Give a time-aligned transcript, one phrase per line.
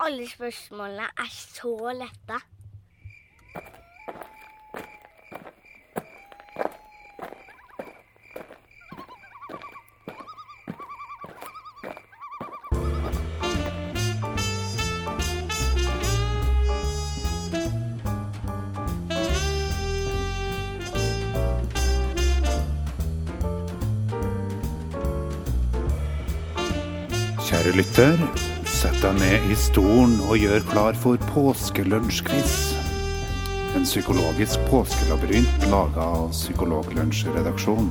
[0.00, 2.40] alle spørsmålene er så lette.
[27.50, 28.16] Kjære lytter,
[28.80, 32.52] sett deg ned i stolen og gjør klar for påskelunsjquiz.
[33.76, 37.90] En psykologisk påskelabyrint laga av Psykologlunsjredaksjonen.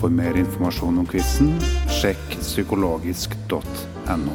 [0.00, 1.52] For mer informasjon om quizen,
[2.00, 4.34] sjekk psykologisk.no.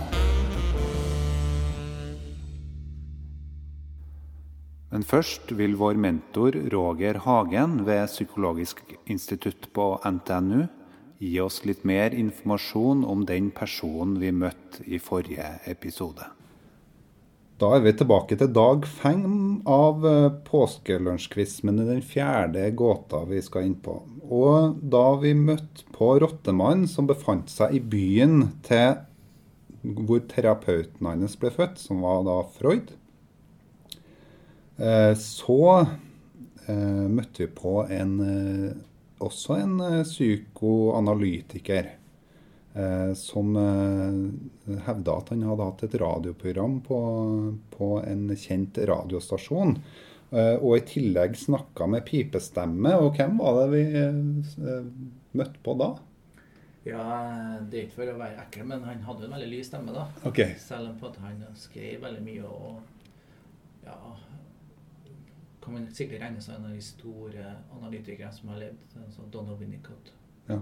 [4.95, 8.79] Men først vil vår mentor Roger Hagen ved Psykologisk
[9.11, 10.69] institutt på NTNU
[11.25, 16.27] gi oss litt mer informasjon om den personen vi møtte i forrige episode.
[17.55, 23.39] Da er vi tilbake til dag fem av eh, påskelunsjquiz, men den fjerde gåta vi
[23.43, 24.01] skal inn på.
[24.27, 28.97] Og da vi møtte på rottemannen som befant seg i byen til
[29.85, 32.91] hvor terapeuten hans ble født, som var da Freud,
[34.75, 38.17] eh, så eh, møtte vi på en
[39.23, 41.91] også en psykoanalytiker
[42.73, 46.99] eh, som eh, hevda at han hadde hatt et radioprogram på,
[47.75, 49.77] på en kjent radiostasjon.
[50.35, 52.95] Eh, og i tillegg snakka med pipestemme.
[52.99, 54.83] Og hvem var det vi eh,
[55.37, 55.93] møtte på da?
[56.85, 57.05] Ja,
[57.65, 60.05] Det er ikke for å være ekkel, men han hadde en veldig lys stemme, da.
[60.27, 60.53] Okay.
[60.61, 62.75] Selv om at han skrev veldig mye og
[63.85, 63.95] ja,
[65.65, 68.97] kan man sikkert regne seg en av de store analytikerne som har levd.
[69.03, 70.11] Altså Donald Winnicott.
[70.49, 70.59] Ja.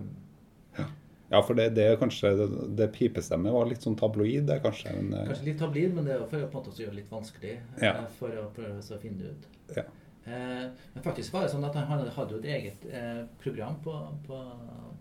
[1.34, 2.46] Ja, for det, det er kanskje det,
[2.78, 4.92] det pipestemmet var litt sånn tabloid, det kanskje.
[5.00, 7.00] Men, eh, Kanskje litt tabloid, men det er for å på en måte gjøre det
[7.00, 7.94] litt vanskelig Ja.
[8.04, 9.48] eh, for å prøve å finne det ut.
[9.80, 9.84] Ja.
[10.26, 13.80] Eh, men faktisk var det sånn at han hadde, hadde jo et eget eh, program
[13.84, 13.96] på,
[14.28, 14.38] på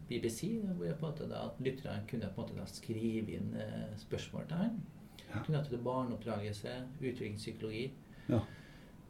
[0.08, 3.36] BBC hvor jeg på en måte da, at lytterne kunne på en måte da skrive
[3.36, 4.80] inn eh, spørsmål til ham.
[5.34, 5.42] Ja.
[5.44, 7.84] Knyttet til barneoppdragelse, utviklingspsykologi.
[8.32, 8.40] Ja.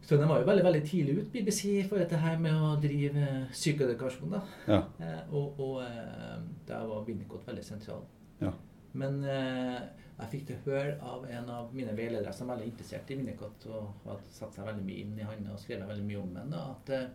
[0.02, 3.26] Så den var jo veldig veldig tidlig ut, BBC, for dette her med å drive
[3.52, 4.32] psykoedukasjon.
[4.34, 4.40] da.
[4.66, 4.80] ja.
[4.98, 8.02] Eh, og og eh, der var Winnicott veldig sentral.
[8.42, 8.50] Ja.
[8.98, 9.78] Men eh,
[10.18, 13.66] jeg fikk til høre av en av mine veiledere som er veldig interessert i Winnicott,
[13.70, 16.54] og hadde satt seg veldig mye inn i han og skrevet veldig mye om ham,
[16.74, 17.06] at eh,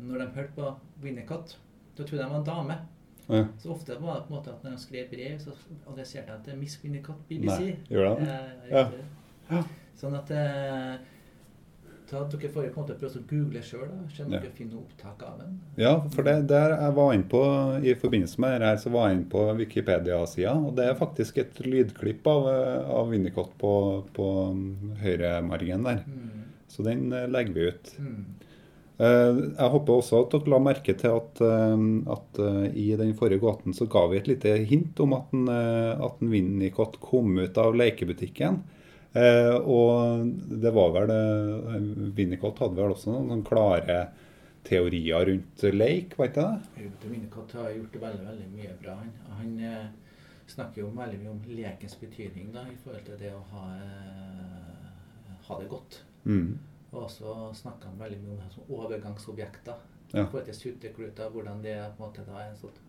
[0.00, 0.70] når de hørte på
[1.04, 1.56] Winnicott,
[1.96, 2.78] da trodde de var en dame.
[3.28, 3.42] Ja.
[3.60, 5.52] Så ofte var det på en måte at når de skrev brev, så
[5.92, 7.60] adresserte de til Miss Winnicott BBC.
[7.60, 8.32] Nei, de det?
[8.32, 8.88] Eh, Ja.
[9.50, 9.62] Ja.
[9.96, 10.30] Sånn at
[12.12, 14.50] eh, da dere får på en måte prøve å google sjøl, se dere Ja.
[14.54, 15.60] finner opptak av den.
[15.76, 17.42] Ja, for det der jeg var inne på
[17.82, 20.54] i forbindelse med dette, så var jeg inne på Wikipedia-sida.
[20.66, 22.46] Og det er faktisk et lydklipp av,
[23.00, 23.74] av Winnicott på,
[24.14, 26.02] på mm, høyremargen der.
[26.06, 26.42] Mm.
[26.68, 27.92] Så den eh, legger vi ut.
[27.98, 28.24] Mm.
[28.98, 31.82] Eh, Jeg håper også at dere la merke til at, eh,
[32.14, 35.48] at eh, i den forrige gåten så ga vi et lite hint om at, en,
[35.50, 38.62] at en Winnicott kom ut av lekebutikken.
[39.16, 40.32] Eh, og
[40.62, 41.76] det var vel eh,
[42.16, 44.00] Winnicott hadde vel også noen klare
[44.66, 46.90] teorier rundt leik, var ikke det?
[47.06, 48.96] Winnicott har gjort det veldig veldig mye bra.
[49.00, 49.86] Han, han eh,
[50.50, 55.36] snakker jo veldig mye om lekens betydning da, i forhold til det å ha, eh,
[55.48, 56.00] ha det godt.
[56.24, 56.56] Mm.
[56.96, 59.84] Og så snakker han veldig mye om overgangsobjekter.
[60.12, 60.22] Ja.
[60.22, 62.82] I forhold til suttekluter, hvordan det på en måte da er en sånn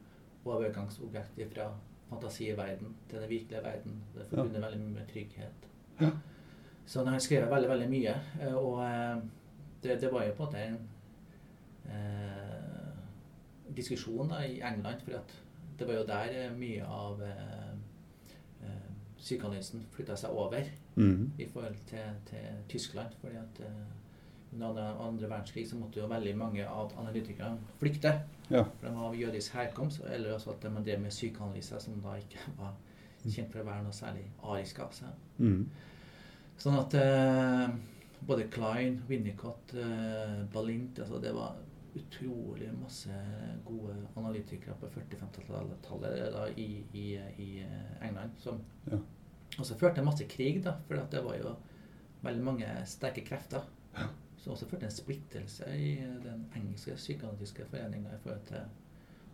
[0.48, 1.72] overgangsobjekt fra
[2.08, 3.98] fantasiverden til den virkelige verden.
[4.14, 5.66] Det er forbundet veldig mye med trygghet.
[6.02, 6.12] Ja.
[6.86, 8.14] Så han har skrevet veldig, veldig mye.
[8.42, 9.18] eh, Og eh,
[9.84, 10.78] det, det var jo på en måte en
[11.92, 15.12] eh, diskusjon da, i England, for
[15.78, 17.74] det var jo der eh, mye av eh,
[19.18, 20.64] psykoanalysen flytta seg over
[20.98, 21.32] Mm.
[21.38, 23.12] i forhold til, til Tyskland.
[23.22, 23.60] fordi at
[24.54, 28.14] under andre, andre verdenskrig så måtte jo veldig mange av analytikerne flykte.
[28.50, 28.64] Ja.
[28.64, 32.16] For de var av jødisk herkomst, eller også at de drev med psykoanalyse, som da
[32.18, 32.74] ikke var
[33.28, 35.08] kjent for å være noe særlig arisk av seg.
[35.38, 35.70] Mm.
[36.58, 37.68] Sånn at eh,
[38.28, 41.56] både Klein, Winnicott, eh, Balint altså Det var
[41.98, 43.14] utrolig masse
[43.66, 47.06] gode analytikere på 40-50-tallet i, i,
[47.42, 48.60] i eh, England som
[48.92, 49.00] Ja.
[49.58, 51.56] også førte masse krig, da, for det var jo
[52.26, 53.64] veldig mange sterke krefter.
[54.38, 58.62] Som også førte en splittelse i den engelske psykoanalytiske foreninga i forhold til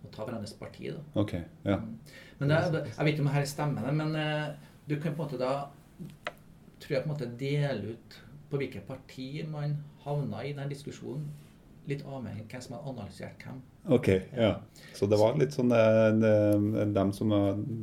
[0.03, 0.87] å ta hverandres parti.
[0.93, 1.01] da.
[1.19, 1.33] Ok.
[1.67, 1.75] Ja.
[1.79, 1.97] Mm.
[2.39, 4.53] Men det, jeg vet ikke om det her stemmer, men eh,
[4.87, 5.51] du kan på en måte da
[6.83, 8.19] tror jeg på en måte deler ut
[8.51, 11.29] på hvilket parti man havna i den diskusjonen.
[11.87, 14.07] Litt avhengig av hvem som har analysert hvem Ok,
[14.37, 14.61] ja.
[14.95, 17.33] Så det var litt sånn det, dem som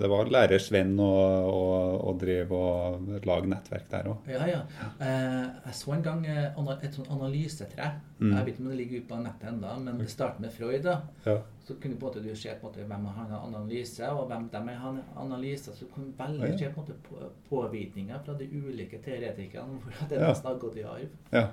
[0.00, 4.30] Det var lærer Sven og, og, og drev og lage nettverk der òg.
[4.32, 4.62] Ja, ja.
[4.96, 6.46] Eh, jeg så en gang eh,
[6.80, 7.90] et sånn analysetre.
[8.20, 8.32] Mm.
[8.32, 10.82] Jeg vet ikke om det ligger ute på nettet ennå, men det starter med Freud.
[10.86, 10.96] da.
[11.26, 11.36] Ja.
[11.66, 14.96] Så kunne på måte du se på hvem har en analyse, og hvem de har
[15.20, 15.74] analyse.
[15.76, 19.78] Så du kunne velge se på en måte på- påvirkninger fra de ulike teoretikerne.
[19.84, 21.12] hvor det nesten har gått i arv.
[21.32, 21.46] Ja.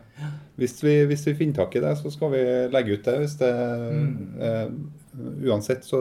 [0.55, 2.36] Hvis vi, hvis vi finner tak i det, så skal vi
[2.71, 3.17] legge ut det.
[3.23, 3.51] Hvis det
[3.91, 4.39] Mm.
[4.41, 4.69] uh,
[5.49, 5.99] uansett så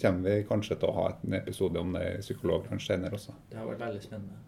[0.00, 3.32] kommer vi kanskje til å ha en episode om det i Psykologlunsj senere også.
[3.50, 4.42] Det har vært veldig spennende.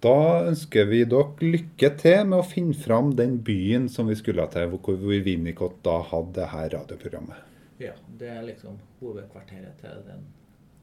[0.00, 4.46] Da ønsker vi dere lykke til med å finne fram den byen som vi skulle
[4.50, 7.36] til, hvor hvor Winnicott da hadde det her radioprogrammet.
[7.78, 10.24] Ja, det er liksom hovedkvarteret til den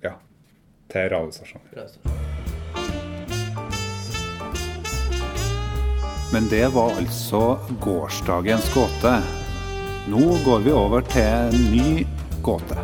[0.03, 0.13] Ja.
[0.89, 1.65] Til radiostasjonen.
[1.73, 2.56] radiostasjonen.
[6.33, 9.13] Men det var altså gårsdagens gåte.
[10.11, 12.03] Nå går vi over til en ny
[12.43, 12.75] gåte.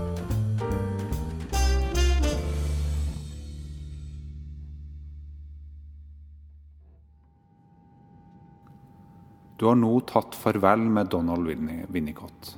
[9.59, 11.51] Du har nå tatt farvel med Donald
[11.91, 12.55] Winnicott.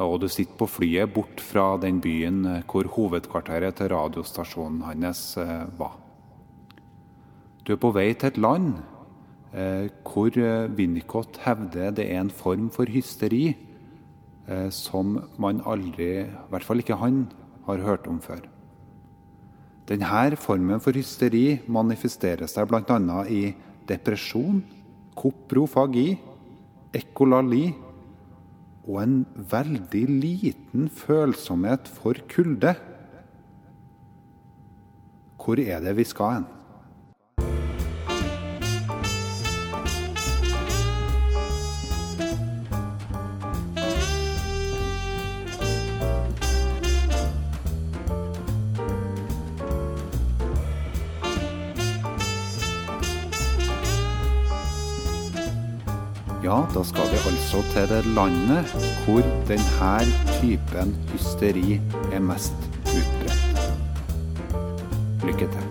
[0.00, 5.34] Og du sitter på flyet bort fra den byen eh, hvor hovedkvarteret til radiostasjonen hans
[5.36, 5.98] eh, var.
[7.64, 8.78] Du er på vei til et land
[10.04, 13.54] hvor eh, Winnicott hevder det er en form for hysteri
[14.48, 17.26] eh, som man aldri, i hvert fall ikke han,
[17.68, 18.44] har hørt om før.
[19.88, 23.24] Denne formen for hysteri manifesterer seg bl.a.
[23.28, 23.54] i
[23.88, 24.60] depresjon,
[25.16, 26.18] koprofagi,
[26.92, 27.72] ekolali
[28.88, 29.16] og en
[29.48, 32.74] veldig liten følsomhet for kulde.
[35.40, 36.48] Hvor er det vi skal hen?
[56.48, 58.70] Ja, da skal vi altså til det landet
[59.04, 59.98] hvor denne
[60.40, 61.76] typen hysteri
[62.12, 62.54] er mest
[62.88, 63.60] utbredt.
[65.28, 65.67] Lykke til.